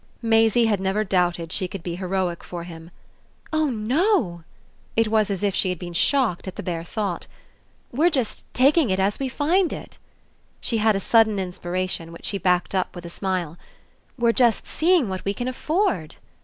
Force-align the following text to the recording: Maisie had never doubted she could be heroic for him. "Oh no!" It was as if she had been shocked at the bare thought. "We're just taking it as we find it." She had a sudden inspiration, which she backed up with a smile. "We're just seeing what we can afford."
Maisie 0.23 0.65
had 0.65 0.79
never 0.79 1.03
doubted 1.03 1.51
she 1.51 1.67
could 1.67 1.83
be 1.83 1.95
heroic 1.97 2.43
for 2.43 2.63
him. 2.63 2.89
"Oh 3.53 3.69
no!" 3.69 4.43
It 4.95 5.09
was 5.09 5.29
as 5.29 5.43
if 5.43 5.53
she 5.53 5.69
had 5.69 5.77
been 5.77 5.93
shocked 5.93 6.47
at 6.47 6.55
the 6.55 6.63
bare 6.63 6.83
thought. 6.83 7.27
"We're 7.91 8.09
just 8.09 8.51
taking 8.51 8.89
it 8.89 8.99
as 8.99 9.19
we 9.19 9.29
find 9.29 9.71
it." 9.71 9.99
She 10.59 10.79
had 10.79 10.95
a 10.95 10.99
sudden 10.99 11.37
inspiration, 11.37 12.11
which 12.11 12.25
she 12.25 12.39
backed 12.39 12.73
up 12.73 12.95
with 12.95 13.05
a 13.05 13.11
smile. 13.11 13.59
"We're 14.17 14.31
just 14.33 14.65
seeing 14.65 15.07
what 15.07 15.23
we 15.23 15.35
can 15.35 15.47
afford." 15.47 16.15